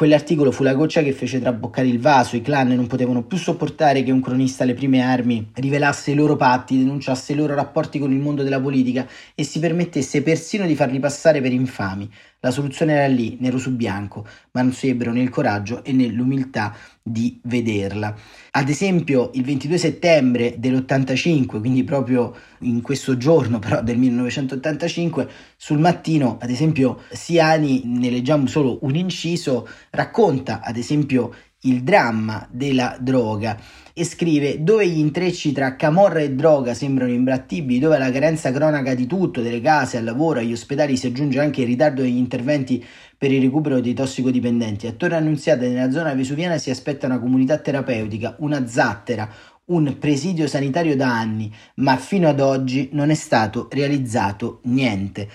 Quell'articolo 0.00 0.50
fu 0.50 0.62
la 0.62 0.72
goccia 0.72 1.02
che 1.02 1.12
fece 1.12 1.40
traboccare 1.40 1.86
il 1.86 2.00
vaso, 2.00 2.34
i 2.34 2.40
clan 2.40 2.68
non 2.68 2.86
potevano 2.86 3.22
più 3.22 3.36
sopportare 3.36 4.02
che 4.02 4.10
un 4.10 4.22
cronista 4.22 4.62
alle 4.62 4.72
prime 4.72 5.02
armi 5.02 5.50
rivelasse 5.56 6.12
i 6.12 6.14
loro 6.14 6.36
patti, 6.36 6.78
denunciasse 6.78 7.34
i 7.34 7.36
loro 7.36 7.54
rapporti 7.54 7.98
con 7.98 8.10
il 8.10 8.18
mondo 8.18 8.42
della 8.42 8.62
politica 8.62 9.06
e 9.34 9.44
si 9.44 9.58
permettesse 9.58 10.22
persino 10.22 10.64
di 10.64 10.74
farli 10.74 11.00
passare 11.00 11.42
per 11.42 11.52
infami. 11.52 12.10
La 12.42 12.50
soluzione 12.50 12.94
era 12.94 13.06
lì, 13.06 13.36
nero 13.38 13.58
su 13.58 13.76
bianco, 13.76 14.26
ma 14.52 14.62
non 14.62 14.72
si 14.72 14.88
ebbero 14.88 15.12
né 15.12 15.20
il 15.20 15.28
coraggio 15.28 15.82
né 15.86 16.06
l'umiltà 16.06 16.74
di 17.02 17.38
vederla. 17.44 18.16
Ad 18.52 18.68
esempio, 18.70 19.30
il 19.34 19.44
22 19.44 19.76
settembre 19.76 20.54
dell'85, 20.56 21.60
quindi 21.60 21.84
proprio 21.84 22.34
in 22.60 22.80
questo 22.80 23.18
giorno 23.18 23.58
però 23.58 23.82
del 23.82 23.98
1985, 23.98 25.28
sul 25.56 25.80
mattino, 25.80 26.38
ad 26.40 26.48
esempio, 26.48 27.02
Siani, 27.10 27.82
ne 27.84 28.08
leggiamo 28.08 28.46
solo 28.46 28.78
un 28.82 28.96
inciso, 28.96 29.68
racconta 29.90 30.60
ad 30.62 30.78
esempio 30.78 31.34
il 31.62 31.82
dramma 31.82 32.46
della 32.50 32.96
droga 32.98 33.58
e 33.92 34.04
scrive 34.04 34.62
dove 34.62 34.88
gli 34.88 34.98
intrecci 34.98 35.52
tra 35.52 35.76
camorra 35.76 36.20
e 36.20 36.32
droga 36.32 36.72
sembrano 36.72 37.12
imbattibili, 37.12 37.78
dove 37.78 37.98
la 37.98 38.10
carenza 38.10 38.50
cronaca 38.50 38.94
di 38.94 39.06
tutto, 39.06 39.42
delle 39.42 39.60
case, 39.60 39.98
al 39.98 40.04
lavoro, 40.04 40.40
agli 40.40 40.52
ospedali 40.52 40.96
si 40.96 41.08
aggiunge 41.08 41.38
anche 41.38 41.60
il 41.60 41.66
ritardo 41.66 42.00
degli 42.00 42.16
interventi 42.16 42.82
per 43.18 43.30
il 43.30 43.42
recupero 43.42 43.80
dei 43.80 43.92
tossicodipendenti. 43.92 44.86
A 44.86 44.92
Torre 44.92 45.16
Annunziata 45.16 45.66
nella 45.66 45.90
zona 45.90 46.14
vesuviana 46.14 46.56
si 46.56 46.70
aspetta 46.70 47.06
una 47.06 47.18
comunità 47.18 47.58
terapeutica, 47.58 48.36
una 48.38 48.66
zattera, 48.66 49.28
un 49.66 49.98
presidio 49.98 50.46
sanitario 50.46 50.96
da 50.96 51.18
anni, 51.18 51.52
ma 51.76 51.96
fino 51.96 52.28
ad 52.28 52.40
oggi 52.40 52.88
non 52.92 53.10
è 53.10 53.14
stato 53.14 53.68
realizzato 53.70 54.60
niente. 54.64 55.28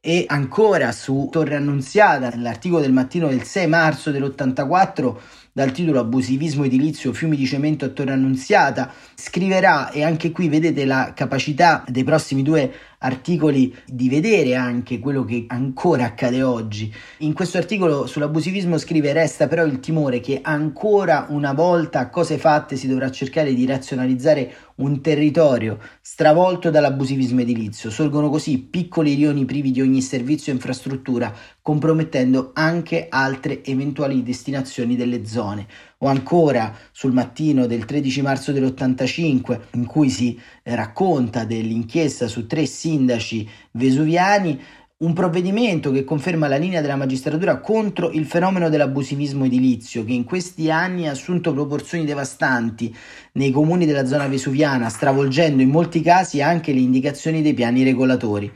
E 0.00 0.26
ancora 0.28 0.92
su 0.92 1.28
Torre 1.28 1.56
Annunziata, 1.56 2.28
nell'articolo 2.28 2.80
del 2.80 2.92
mattino 2.92 3.26
del 3.26 3.42
6 3.42 3.66
marzo 3.66 4.12
dell'84, 4.12 5.16
dal 5.52 5.72
titolo 5.72 5.98
Abusivismo 5.98 6.62
edilizio, 6.62 7.12
fiumi 7.12 7.36
di 7.36 7.44
cemento 7.44 7.84
a 7.84 7.88
Torre 7.88 8.12
Annunziata, 8.12 8.92
scriverà, 9.16 9.90
e 9.90 10.04
anche 10.04 10.30
qui 10.30 10.48
vedete 10.48 10.84
la 10.84 11.12
capacità 11.16 11.82
dei 11.88 12.04
prossimi 12.04 12.44
due 12.44 12.72
articoli 12.98 13.74
di 13.86 14.08
vedere 14.08 14.54
anche 14.54 14.98
quello 14.98 15.24
che 15.24 15.44
ancora 15.48 16.04
accade 16.04 16.42
oggi. 16.42 16.92
In 17.18 17.32
questo 17.32 17.58
articolo 17.58 18.06
sull'abusivismo 18.06 18.78
scrive 18.78 19.12
resta 19.12 19.46
però 19.46 19.64
il 19.64 19.80
timore 19.80 20.20
che 20.20 20.40
ancora 20.42 21.26
una 21.28 21.52
volta 21.52 22.00
a 22.00 22.10
cose 22.10 22.38
fatte 22.38 22.76
si 22.76 22.88
dovrà 22.88 23.10
cercare 23.10 23.54
di 23.54 23.66
razionalizzare 23.66 24.54
un 24.76 25.00
territorio 25.00 25.78
stravolto 26.00 26.70
dall'abusivismo 26.70 27.40
edilizio. 27.40 27.90
Sorgono 27.90 28.28
così 28.30 28.58
piccoli 28.58 29.14
rioni 29.14 29.44
privi 29.44 29.70
di 29.70 29.80
ogni 29.80 30.00
servizio 30.00 30.52
e 30.52 30.56
infrastruttura, 30.56 31.34
compromettendo 31.68 32.52
anche 32.54 33.08
altre 33.10 33.62
eventuali 33.62 34.22
destinazioni 34.22 34.96
delle 34.96 35.26
zone 35.26 35.66
o 35.98 36.06
ancora 36.06 36.74
sul 36.92 37.12
mattino 37.12 37.66
del 37.66 37.84
13 37.84 38.22
marzo 38.22 38.52
dell'85 38.52 39.60
in 39.72 39.84
cui 39.84 40.08
si 40.08 40.40
racconta 40.62 41.44
dell'inchiesta 41.44 42.26
su 42.26 42.46
tre 42.46 42.64
sindaci 42.64 43.46
vesuviani 43.72 44.58
un 45.00 45.12
provvedimento 45.12 45.92
che 45.92 46.04
conferma 46.04 46.48
la 46.48 46.56
linea 46.56 46.80
della 46.80 46.96
magistratura 46.96 47.58
contro 47.58 48.12
il 48.12 48.24
fenomeno 48.24 48.70
dell'abusivismo 48.70 49.44
edilizio 49.44 50.06
che 50.06 50.14
in 50.14 50.24
questi 50.24 50.70
anni 50.70 51.06
ha 51.06 51.10
assunto 51.10 51.52
proporzioni 51.52 52.06
devastanti 52.06 52.96
nei 53.32 53.50
comuni 53.50 53.84
della 53.84 54.06
zona 54.06 54.26
vesuviana, 54.26 54.88
stravolgendo 54.88 55.60
in 55.60 55.68
molti 55.68 56.00
casi 56.00 56.40
anche 56.40 56.72
le 56.72 56.80
indicazioni 56.80 57.42
dei 57.42 57.52
piani 57.52 57.84
regolatori. 57.84 58.50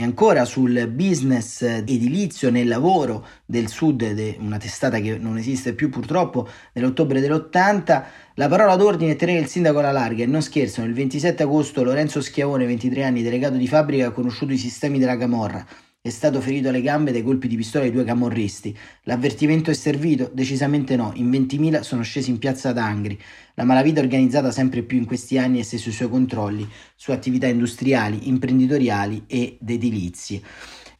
E 0.00 0.04
ancora 0.04 0.44
sul 0.44 0.86
business 0.92 1.60
edilizio 1.62 2.52
nel 2.52 2.68
lavoro 2.68 3.26
del 3.44 3.66
Sud, 3.66 4.36
una 4.38 4.56
testata 4.56 5.00
che 5.00 5.18
non 5.18 5.36
esiste 5.38 5.74
più 5.74 5.90
purtroppo, 5.90 6.48
nell'ottobre 6.74 7.18
dell'80, 7.18 8.04
la 8.34 8.46
parola 8.46 8.76
d'ordine 8.76 9.10
è 9.10 9.16
tenere 9.16 9.40
il 9.40 9.48
sindaco 9.48 9.80
alla 9.80 9.90
larga 9.90 10.22
e 10.22 10.26
non 10.26 10.40
scherzano. 10.40 10.86
Il 10.86 10.94
27 10.94 11.42
agosto 11.42 11.82
Lorenzo 11.82 12.20
Schiavone, 12.20 12.64
23 12.64 13.02
anni, 13.02 13.24
delegato 13.24 13.56
di 13.56 13.66
fabbrica, 13.66 14.06
ha 14.06 14.12
conosciuto 14.12 14.52
i 14.52 14.56
sistemi 14.56 15.00
della 15.00 15.16
Camorra. 15.16 15.66
È 16.00 16.10
stato 16.10 16.40
ferito 16.40 16.68
alle 16.68 16.80
gambe 16.80 17.10
dai 17.10 17.24
colpi 17.24 17.48
di 17.48 17.56
pistola 17.56 17.82
di 17.82 17.90
due 17.90 18.04
camorristi. 18.04 18.74
L'avvertimento 19.02 19.72
è 19.72 19.74
servito? 19.74 20.30
Decisamente 20.32 20.94
no. 20.94 21.10
In 21.16 21.28
20.000 21.28 21.80
sono 21.80 22.02
scesi 22.02 22.30
in 22.30 22.38
piazza 22.38 22.72
d'Angri. 22.72 23.20
La 23.54 23.64
malavita 23.64 24.00
organizzata 24.00 24.52
sempre 24.52 24.82
più 24.82 24.96
in 24.96 25.06
questi 25.06 25.38
anni 25.38 25.58
è 25.58 25.62
sui 25.64 25.90
suoi 25.90 26.08
controlli 26.08 26.66
su 26.94 27.10
attività 27.10 27.48
industriali, 27.48 28.28
imprenditoriali 28.28 29.24
ed 29.26 29.56
edilizie. 29.68 30.40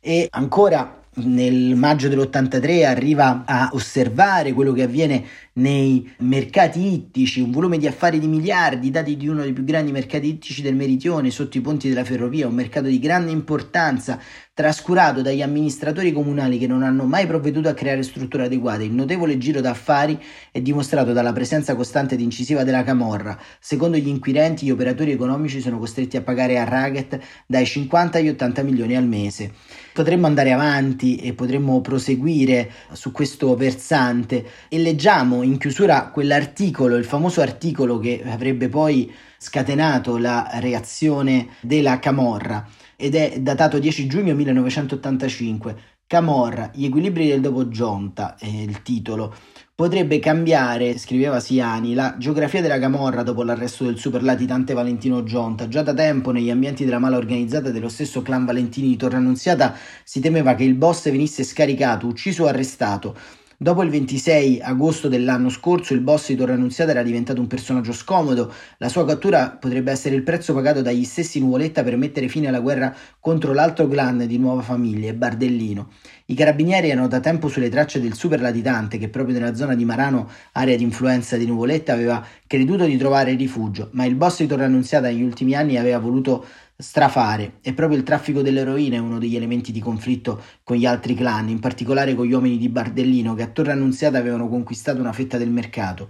E 0.01 0.27
ancora 0.31 1.07
nel 1.25 1.75
maggio 1.77 2.09
dell'83 2.09 2.85
arriva 2.85 3.45
a 3.47 3.71
osservare 3.73 4.53
quello 4.53 4.73
che 4.73 4.83
avviene 4.83 5.25
nei 5.59 6.09
mercati 6.19 6.93
ittici, 6.93 7.41
un 7.41 7.51
volume 7.51 7.79
di 7.79 7.87
affari 7.87 8.19
di 8.19 8.29
miliardi, 8.29 8.91
dati 8.91 9.17
di 9.17 9.29
uno 9.29 9.43
dei 9.43 9.53
più 9.53 9.65
grandi 9.65 9.91
mercati 9.93 10.29
ittici 10.29 10.63
del 10.63 10.77
meridione 10.77 11.31
sotto 11.31 11.59
i 11.59 11.61
ponti 11.61 11.89
della 11.89 12.05
ferrovia, 12.05 12.47
un 12.47 12.55
mercato 12.55 12.87
di 12.87 12.99
grande 12.99 13.31
importanza, 13.31 14.21
trascurato 14.55 15.23
dagli 15.23 15.43
amministratori 15.43 16.13
comunali 16.13 16.59
che 16.59 16.67
non 16.67 16.83
hanno 16.83 17.05
mai 17.05 17.27
provveduto 17.27 17.69
a 17.69 17.75
creare 17.75 18.03
strutture 18.03 18.45
adeguate. 18.45 18.85
Il 18.85 18.93
notevole 18.93 19.39
giro 19.39 19.61
d'affari 19.61 20.21
è 20.51 20.61
dimostrato 20.61 21.13
dalla 21.13 21.33
presenza 21.33 21.75
costante 21.77 22.15
ed 22.15 22.21
incisiva 22.21 22.65
della 22.65 22.83
Camorra. 22.83 23.39
Secondo 23.61 23.97
gli 23.97 24.09
inquirenti, 24.09 24.67
gli 24.67 24.71
operatori 24.71 25.13
economici 25.13 25.61
sono 25.61 25.79
costretti 25.79 26.17
a 26.17 26.23
pagare 26.23 26.59
a 26.59 26.65
Raget 26.65 27.19
dai 27.47 27.65
50 27.65 28.19
agli 28.19 28.29
80 28.29 28.63
milioni 28.63 28.97
al 28.97 29.07
mese. 29.07 29.53
Potremmo 29.93 30.27
andare 30.27 30.53
avanti 30.53 31.08
e 31.17 31.33
potremmo 31.33 31.81
proseguire 31.81 32.71
su 32.93 33.13
questo 33.13 33.55
versante 33.57 34.45
e 34.69 34.79
leggiamo 34.79 35.43
in 35.43 35.59
chiusura 35.59 36.11
quell'articolo, 36.11 36.97
il 36.97 37.05
famoso 37.05 37.41
articolo 37.41 37.99
che 37.99 38.23
avrebbe 38.25 38.69
poi 38.69 39.13
scatenato 39.39 40.19
la 40.19 40.49
reazione 40.55 41.49
della 41.61 41.99
Camorra 41.99 42.67
ed 42.97 43.15
è 43.15 43.41
datato 43.41 43.79
10 43.79 44.07
giugno 44.07 44.35
1985. 44.35 45.77
Camorra, 46.09 46.71
gli 46.75 46.87
equilibri 46.87 47.29
del 47.29 47.41
dopo 47.41 47.69
Gionta 47.69 48.37
è 48.37 48.47
il 48.47 48.83
titolo. 48.83 49.35
Potrebbe 49.81 50.19
cambiare, 50.19 50.99
scriveva 50.99 51.39
Siani, 51.39 51.95
la 51.95 52.17
geografia 52.19 52.61
della 52.61 52.81
Camorra 52.81 53.23
dopo 53.23 53.45
l'arresto 53.45 53.85
del 53.85 53.97
superlatitante 53.97 54.75
Valentino 54.75 55.23
Gionta. 55.23 55.69
Già 55.69 55.83
da 55.83 55.95
tempo 55.95 56.33
negli 56.33 56.51
ambienti 56.51 56.85
della 56.85 56.99
mala 56.99 57.17
organizzata 57.17 57.71
dello 57.71 57.89
stesso 57.89 58.21
clan 58.21 58.45
Valentini 58.45 58.89
di 58.89 58.97
Torre 58.97 59.19
Annunziata 59.19 59.77
si 60.03 60.19
temeva 60.19 60.57
che 60.57 60.65
il 60.65 60.75
boss 60.75 61.09
venisse 61.09 61.45
scaricato, 61.45 62.09
ucciso 62.09 62.43
o 62.43 62.47
arrestato. 62.49 63.17
Dopo 63.61 63.83
il 63.83 63.91
26 63.91 64.61
agosto 64.61 65.09
dell'anno 65.09 65.49
scorso 65.49 65.93
il 65.93 65.99
boss 65.99 66.29
di 66.29 66.37
Torre 66.37 66.53
Annunziata 66.53 66.93
era 66.93 67.03
diventato 67.03 67.41
un 67.41 67.49
personaggio 67.49 67.93
scomodo, 67.93 68.53
la 68.77 68.89
sua 68.89 69.05
cattura 69.05 69.51
potrebbe 69.51 69.91
essere 69.91 70.15
il 70.15 70.23
prezzo 70.23 70.55
pagato 70.55 70.81
dagli 70.81 71.03
stessi 71.03 71.41
Nuvoletta 71.41 71.83
per 71.83 71.97
mettere 71.97 72.29
fine 72.29 72.47
alla 72.47 72.61
guerra 72.61 72.95
contro 73.19 73.53
l'altro 73.53 73.89
clan 73.89 74.29
di 74.29 74.39
Nuova 74.39 74.63
Famiglia, 74.63 75.13
Bardellino. 75.13 75.91
I 76.27 76.35
carabinieri 76.35 76.91
erano 76.91 77.09
da 77.09 77.19
tempo 77.19 77.49
sulle 77.49 77.69
tracce 77.69 78.01
del 78.01 78.15
super 78.15 78.41
latitante 78.41 78.97
che 78.97 79.09
proprio 79.09 79.37
nella 79.37 79.57
zona 79.57 79.75
di 79.75 79.85
Marano, 79.85 80.31
area 80.53 80.77
di 80.77 80.85
influenza 80.85 81.37
di 81.37 81.47
Nuvoletta, 81.47 81.93
aveva 81.93 82.25
creduto 82.47 82.85
di 82.85 82.97
trovare 82.97 83.35
rifugio, 83.35 83.89
ma 83.95 84.05
il 84.05 84.15
boss 84.15 84.39
di 84.39 84.47
Torre 84.47 84.67
Annunziata 84.67 85.09
negli 85.09 85.23
ultimi 85.23 85.57
anni 85.57 85.77
aveva 85.79 85.99
voluto 85.99 86.47
strafare 86.81 87.55
e 87.61 87.73
proprio 87.73 87.99
il 87.99 88.05
traffico 88.05 88.41
dell'eroina 88.41 88.95
è 88.95 89.01
uno 89.01 89.19
degli 89.19 89.35
elementi 89.35 89.73
di 89.73 89.81
conflitto 89.81 90.41
con 90.63 90.77
gli 90.77 90.87
altri 90.87 91.15
clan, 91.17 91.49
in 91.49 91.59
particolare 91.59 92.15
con 92.15 92.25
gli 92.25 92.33
uomini 92.33 92.57
di 92.57 92.69
Bardellino 92.69 93.35
che 93.35 93.43
a 93.43 93.49
Torre 93.49 93.73
Annunziata 93.73 94.19
avevano 94.19 94.49
conquistato 94.49 95.01
una 95.01 95.13
fetta 95.13 95.39
del 95.39 95.51
mercato. 95.51 96.09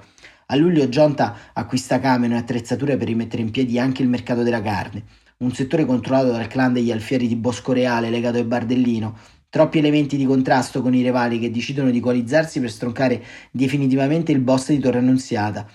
A 0.49 0.57
luglio 0.57 0.87
Gionta 0.91 1.35
acquista 1.55 2.01
camion 2.01 2.33
e 2.33 2.37
attrezzature 2.37 2.99
per 2.99 3.07
rimettere 3.07 3.41
in 3.41 3.51
piedi 3.51 3.79
anche 3.79 4.03
il 4.03 4.11
mercato 4.11 4.43
della 4.43 4.61
carne, 4.61 5.05
un 5.39 5.55
settore 5.55 5.87
controllato 5.87 6.33
dal 6.33 6.49
clan 6.49 6.75
degli 6.75 6.93
alfieri 6.93 7.29
di 7.29 7.37
Bosco 7.37 7.73
Reale 7.73 8.11
legato 8.11 8.37
a 8.37 8.45
Bardellino, 8.45 9.17
Troppi 9.51 9.79
elementi 9.79 10.19
di 10.19 10.27
contrasto 10.27 10.83
con 10.83 10.93
i 10.95 11.01
rivali 11.03 11.39
che 11.39 11.51
decidono 11.51 11.91
di 11.91 12.01
coalizzarsi 12.01 12.61
per 12.61 12.71
stroncare 12.71 13.25
definitivamente 13.51 14.31
il 14.31 14.41
boss 14.41 14.69
di 14.69 14.79
Torre 14.79 14.99
Annunziata. 14.99 15.67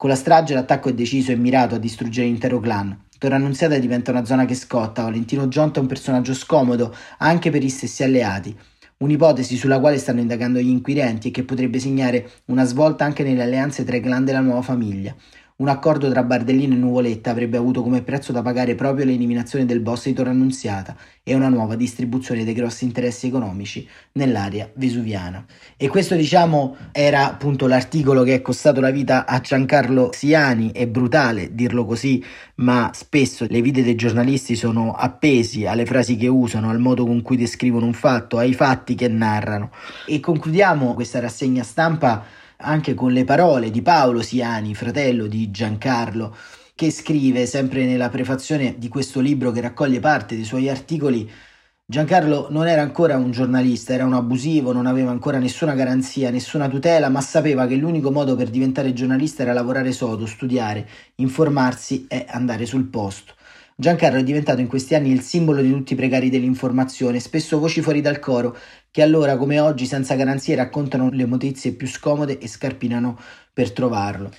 Con 0.00 0.08
la 0.08 0.16
strage 0.16 0.54
l'attacco 0.54 0.88
è 0.88 0.94
deciso 0.94 1.30
e 1.30 1.36
mirato 1.36 1.74
a 1.74 1.78
distruggere 1.78 2.26
l'intero 2.26 2.58
clan. 2.58 2.98
Torre 3.18 3.34
Annunziata 3.34 3.76
diventa 3.76 4.10
una 4.10 4.24
zona 4.24 4.46
che 4.46 4.54
scotta, 4.54 5.02
Valentino 5.02 5.46
Gionta 5.48 5.78
è 5.78 5.82
un 5.82 5.88
personaggio 5.88 6.32
scomodo 6.32 6.96
anche 7.18 7.50
per 7.50 7.60
gli 7.60 7.68
stessi 7.68 8.02
alleati. 8.02 8.56
Un'ipotesi 8.96 9.58
sulla 9.58 9.78
quale 9.78 9.98
stanno 9.98 10.20
indagando 10.20 10.58
gli 10.58 10.70
inquirenti 10.70 11.28
e 11.28 11.30
che 11.30 11.44
potrebbe 11.44 11.78
segnare 11.78 12.30
una 12.46 12.64
svolta 12.64 13.04
anche 13.04 13.22
nelle 13.22 13.42
alleanze 13.42 13.84
tra 13.84 13.94
i 13.94 14.00
clan 14.00 14.24
della 14.24 14.40
nuova 14.40 14.62
famiglia. 14.62 15.14
Un 15.60 15.68
accordo 15.68 16.08
tra 16.08 16.22
Bardellino 16.22 16.72
e 16.72 16.78
Nuvoletta 16.78 17.30
avrebbe 17.30 17.58
avuto 17.58 17.82
come 17.82 18.00
prezzo 18.00 18.32
da 18.32 18.40
pagare 18.40 18.74
proprio 18.74 19.04
l'eliminazione 19.04 19.66
del 19.66 19.80
boss 19.80 20.06
di 20.06 20.14
Torre 20.14 20.30
Annunziata 20.30 20.96
e 21.22 21.34
una 21.34 21.50
nuova 21.50 21.74
distribuzione 21.74 22.44
dei 22.44 22.54
grossi 22.54 22.86
interessi 22.86 23.26
economici 23.26 23.86
nell'area 24.12 24.70
vesuviana. 24.76 25.44
E 25.76 25.88
questo 25.88 26.14
diciamo 26.14 26.76
era 26.92 27.26
appunto 27.26 27.66
l'articolo 27.66 28.22
che 28.22 28.36
è 28.36 28.40
costato 28.40 28.80
la 28.80 28.88
vita 28.88 29.26
a 29.26 29.38
Giancarlo 29.40 30.12
Siani, 30.14 30.72
è 30.72 30.86
brutale 30.86 31.54
dirlo 31.54 31.84
così, 31.84 32.24
ma 32.54 32.90
spesso 32.94 33.44
le 33.46 33.60
vite 33.60 33.82
dei 33.82 33.96
giornalisti 33.96 34.56
sono 34.56 34.94
appesi 34.94 35.66
alle 35.66 35.84
frasi 35.84 36.16
che 36.16 36.26
usano, 36.26 36.70
al 36.70 36.78
modo 36.78 37.04
con 37.04 37.20
cui 37.20 37.36
descrivono 37.36 37.84
un 37.84 37.92
fatto, 37.92 38.38
ai 38.38 38.54
fatti 38.54 38.94
che 38.94 39.08
narrano. 39.08 39.72
E 40.06 40.20
concludiamo 40.20 40.94
questa 40.94 41.20
rassegna 41.20 41.62
stampa 41.62 42.38
anche 42.60 42.94
con 42.94 43.12
le 43.12 43.24
parole 43.24 43.70
di 43.70 43.82
Paolo 43.82 44.22
Siani, 44.22 44.74
fratello 44.74 45.26
di 45.26 45.50
Giancarlo, 45.50 46.36
che 46.74 46.90
scrive 46.90 47.46
sempre 47.46 47.84
nella 47.84 48.08
prefazione 48.08 48.76
di 48.78 48.88
questo 48.88 49.20
libro 49.20 49.50
che 49.50 49.60
raccoglie 49.60 50.00
parte 50.00 50.34
dei 50.34 50.44
suoi 50.44 50.68
articoli 50.68 51.30
Giancarlo 51.90 52.46
non 52.50 52.68
era 52.68 52.82
ancora 52.82 53.16
un 53.16 53.32
giornalista, 53.32 53.92
era 53.92 54.04
un 54.04 54.14
abusivo, 54.14 54.70
non 54.70 54.86
aveva 54.86 55.10
ancora 55.10 55.38
nessuna 55.38 55.74
garanzia, 55.74 56.30
nessuna 56.30 56.68
tutela, 56.68 57.08
ma 57.08 57.20
sapeva 57.20 57.66
che 57.66 57.74
l'unico 57.74 58.12
modo 58.12 58.36
per 58.36 58.48
diventare 58.48 58.92
giornalista 58.92 59.42
era 59.42 59.52
lavorare 59.52 59.90
sodo, 59.90 60.24
studiare, 60.24 60.88
informarsi 61.16 62.06
e 62.06 62.26
andare 62.28 62.64
sul 62.64 62.84
posto. 62.86 63.34
Giancarlo 63.80 64.18
è 64.18 64.22
diventato 64.22 64.60
in 64.60 64.66
questi 64.66 64.94
anni 64.94 65.10
il 65.10 65.22
simbolo 65.22 65.62
di 65.62 65.70
tutti 65.70 65.94
i 65.94 65.96
precari 65.96 66.28
dell'informazione, 66.28 67.18
spesso 67.18 67.58
voci 67.58 67.80
fuori 67.80 68.02
dal 68.02 68.18
coro, 68.18 68.54
che 68.90 69.00
allora 69.00 69.38
come 69.38 69.58
oggi 69.58 69.86
senza 69.86 70.16
garanzie 70.16 70.54
raccontano 70.54 71.08
le 71.10 71.24
notizie 71.24 71.72
più 71.72 71.86
scomode 71.86 72.36
e 72.36 72.46
scarpinano 72.46 73.18
per 73.54 73.72
trovarlo. 73.72 74.30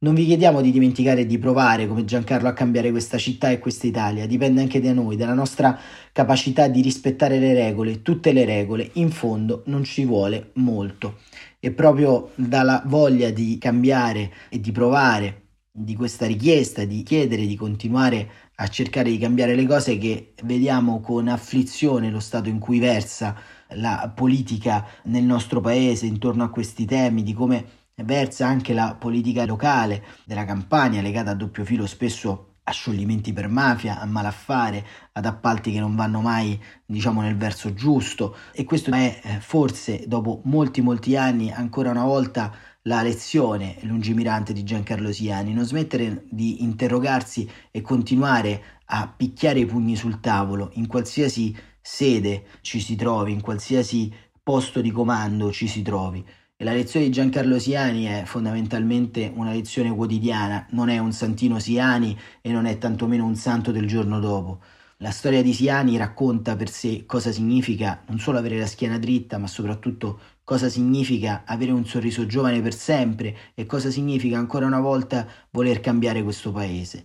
Non 0.00 0.14
vi 0.14 0.24
chiediamo 0.24 0.60
di 0.60 0.72
dimenticare 0.72 1.26
di 1.26 1.38
provare 1.38 1.86
come 1.86 2.04
Giancarlo 2.04 2.48
a 2.48 2.52
cambiare 2.52 2.90
questa 2.90 3.18
città 3.18 3.50
e 3.50 3.60
questa 3.60 3.86
Italia, 3.86 4.26
dipende 4.26 4.62
anche 4.62 4.80
da 4.80 4.92
noi, 4.92 5.14
dalla 5.14 5.32
nostra 5.32 5.78
capacità 6.10 6.66
di 6.66 6.82
rispettare 6.82 7.38
le 7.38 7.54
regole, 7.54 8.02
tutte 8.02 8.32
le 8.32 8.44
regole, 8.44 8.90
in 8.94 9.12
fondo 9.12 9.62
non 9.66 9.84
ci 9.84 10.04
vuole 10.04 10.50
molto. 10.54 11.18
E 11.60 11.70
proprio 11.70 12.32
dalla 12.34 12.82
voglia 12.84 13.30
di 13.30 13.58
cambiare 13.58 14.32
e 14.48 14.58
di 14.58 14.72
provare, 14.72 15.42
di 15.78 15.94
questa 15.94 16.26
richiesta, 16.26 16.84
di 16.84 17.02
chiedere 17.02 17.46
di 17.46 17.54
continuare 17.56 18.30
a 18.56 18.66
cercare 18.68 19.10
di 19.10 19.18
cambiare 19.18 19.54
le 19.54 19.66
cose 19.66 19.96
che 19.98 20.34
vediamo 20.42 21.00
con 21.00 21.28
afflizione 21.28 22.10
lo 22.10 22.20
stato 22.20 22.48
in 22.48 22.58
cui 22.58 22.78
versa 22.78 23.36
la 23.72 24.10
politica 24.14 24.86
nel 25.04 25.24
nostro 25.24 25.60
paese 25.60 26.06
intorno 26.06 26.42
a 26.42 26.50
questi 26.50 26.84
temi, 26.84 27.22
di 27.22 27.32
come 27.32 27.64
versa 27.96 28.46
anche 28.46 28.74
la 28.74 28.96
politica 28.98 29.44
locale 29.44 30.04
della 30.24 30.44
campagna 30.44 31.00
legata 31.00 31.30
a 31.30 31.34
doppio 31.34 31.64
filo 31.64 31.86
spesso 31.86 32.48
a 32.68 32.70
scioglimenti 32.70 33.32
per 33.32 33.48
mafia, 33.48 33.98
a 33.98 34.04
malaffare, 34.04 34.84
ad 35.12 35.24
appalti 35.24 35.72
che 35.72 35.80
non 35.80 35.96
vanno 35.96 36.20
mai, 36.20 36.60
diciamo, 36.84 37.22
nel 37.22 37.36
verso 37.36 37.72
giusto. 37.72 38.36
E 38.52 38.64
questo 38.64 38.90
è 38.90 39.20
eh, 39.22 39.40
forse 39.40 40.04
dopo 40.06 40.42
molti 40.44 40.82
molti 40.82 41.16
anni 41.16 41.50
ancora 41.50 41.90
una 41.90 42.04
volta 42.04 42.54
la 42.88 43.02
lezione 43.02 43.76
lungimirante 43.82 44.54
di 44.54 44.64
Giancarlo 44.64 45.12
Siani, 45.12 45.52
non 45.52 45.66
smettere 45.66 46.24
di 46.30 46.62
interrogarsi 46.62 47.48
e 47.70 47.82
continuare 47.82 48.62
a 48.86 49.12
picchiare 49.14 49.58
i 49.58 49.66
pugni 49.66 49.94
sul 49.94 50.20
tavolo 50.20 50.70
in 50.74 50.86
qualsiasi 50.86 51.54
sede 51.82 52.46
ci 52.62 52.80
si 52.80 52.96
trovi, 52.96 53.32
in 53.32 53.42
qualsiasi 53.42 54.10
posto 54.42 54.80
di 54.80 54.90
comando 54.90 55.52
ci 55.52 55.68
si 55.68 55.82
trovi. 55.82 56.24
E 56.56 56.64
la 56.64 56.72
lezione 56.72 57.04
di 57.04 57.12
Giancarlo 57.12 57.58
Siani 57.58 58.06
è 58.06 58.22
fondamentalmente 58.24 59.30
una 59.34 59.52
lezione 59.52 59.94
quotidiana, 59.94 60.66
non 60.70 60.88
è 60.88 60.96
un 60.96 61.12
santino 61.12 61.58
Siani 61.58 62.18
e 62.40 62.50
non 62.50 62.64
è 62.64 62.78
tantomeno 62.78 63.26
un 63.26 63.36
santo 63.36 63.70
del 63.70 63.86
giorno 63.86 64.18
dopo. 64.18 64.60
La 65.00 65.10
storia 65.10 65.42
di 65.42 65.52
Siani 65.52 65.98
racconta 65.98 66.56
per 66.56 66.70
sé 66.70 67.04
cosa 67.04 67.30
significa 67.32 68.02
non 68.08 68.18
solo 68.18 68.38
avere 68.38 68.58
la 68.58 68.66
schiena 68.66 68.98
dritta, 68.98 69.36
ma 69.36 69.46
soprattutto 69.46 70.18
cosa 70.48 70.70
significa 70.70 71.42
avere 71.44 71.72
un 71.72 71.84
sorriso 71.84 72.24
giovane 72.24 72.62
per 72.62 72.72
sempre 72.72 73.36
e 73.52 73.66
cosa 73.66 73.90
significa 73.90 74.38
ancora 74.38 74.64
una 74.64 74.80
volta 74.80 75.26
voler 75.50 75.80
cambiare 75.80 76.22
questo 76.22 76.52
paese. 76.52 77.04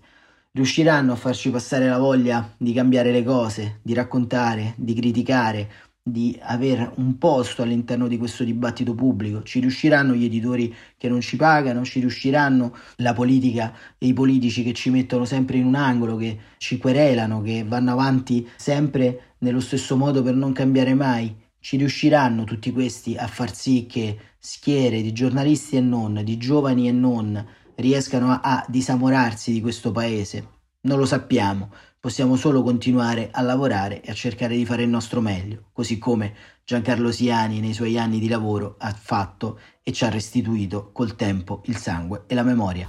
Riusciranno 0.54 1.12
a 1.12 1.18
farci 1.18 1.50
passare 1.50 1.90
la 1.90 1.98
voglia 1.98 2.54
di 2.56 2.72
cambiare 2.72 3.12
le 3.12 3.22
cose, 3.22 3.80
di 3.82 3.94
raccontare, 3.94 4.76
di 4.78 4.94
criticare, 4.94 5.70
di 6.02 6.40
avere 6.42 6.94
un 6.96 7.18
posto 7.18 7.64
all'interno 7.64 8.08
di 8.08 8.18
questo 8.18 8.46
dibattito 8.46 8.96
pubblico. 8.96 9.44
Ci 9.44 9.60
riusciranno 9.60 10.14
gli 10.14 10.24
editori 10.24 10.74
che 10.96 11.10
non 11.10 11.20
ci 11.20 11.36
pagano, 11.36 11.84
ci 11.84 12.00
riusciranno 12.00 12.74
la 12.98 13.12
politica 13.12 13.74
e 13.98 14.08
i 14.08 14.14
politici 14.14 14.64
che 14.64 14.72
ci 14.72 14.90
mettono 14.90 15.26
sempre 15.26 15.58
in 15.58 15.66
un 15.66 15.76
angolo, 15.76 16.16
che 16.16 16.40
ci 16.60 16.78
querelano, 16.78 17.42
che 17.42 17.66
vanno 17.68 17.92
avanti 17.92 18.48
sempre 18.56 19.34
nello 19.40 19.60
stesso 19.60 19.98
modo 19.98 20.24
per 20.24 20.34
non 20.34 20.54
cambiare 20.54 20.94
mai. 20.94 21.43
Ci 21.64 21.78
riusciranno 21.78 22.44
tutti 22.44 22.74
questi 22.74 23.16
a 23.16 23.26
far 23.26 23.56
sì 23.56 23.86
che 23.86 24.18
schiere 24.38 25.02
di 25.02 25.14
giornalisti 25.14 25.78
e 25.78 25.80
non, 25.80 26.20
di 26.22 26.36
giovani 26.36 26.90
e 26.90 26.92
non, 26.92 27.42
riescano 27.76 28.32
a, 28.32 28.42
a 28.42 28.66
disamorarsi 28.68 29.54
di 29.54 29.62
questo 29.62 29.94
paese? 29.94 30.48
Non 30.82 30.98
lo 30.98 31.06
sappiamo, 31.06 31.72
possiamo 32.02 32.36
solo 32.36 32.64
continuare 32.64 33.30
a 33.32 33.42
lavorare 33.42 34.02
e 34.02 34.12
a 34.12 34.14
cercare 34.14 34.58
di 34.58 34.66
fare 34.66 34.84
il 34.84 34.90
nostro 34.90 35.22
meglio, 35.22 35.70
così 35.72 35.98
come 36.00 36.34
Giancarlo 36.66 37.14
Siani 37.14 37.62
nei 37.62 37.74
suoi 37.74 37.98
anni 37.98 38.20
di 38.20 38.28
lavoro 38.28 38.76
ha 38.80 38.92
fatto 38.92 39.58
e 39.84 39.94
ci 39.94 40.04
ha 40.04 40.10
restituito 40.10 40.92
col 40.92 41.16
tempo 41.16 41.62
il 41.68 41.78
sangue 41.78 42.26
e 42.28 42.36
la 42.36 42.44
memoria. 42.44 42.86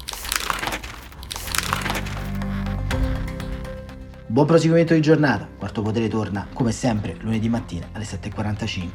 Buon 4.35 4.47
proseguimento 4.47 4.95
di 4.95 5.01
giornata, 5.01 5.47
Quarto 5.47 5.81
Potere 5.81 6.09
torna 6.09 6.49
come 6.53 6.73
sempre 6.73 7.17
lunedì 7.21 7.49
mattina 7.49 7.89
alle 7.93 8.03
7.45. 8.03 8.89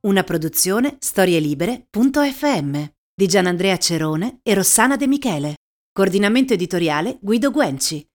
Una 0.00 0.22
produzione 0.22 0.96
storielibere.fm 0.98 2.84
di 3.14 3.26
Gianandrea 3.26 3.76
Cerone 3.76 4.40
e 4.42 4.54
Rossana 4.54 4.96
De 4.96 5.06
Michele. 5.06 5.56
Coordinamento 5.92 6.54
editoriale 6.54 7.18
Guido 7.20 7.50
Guenci. 7.50 8.08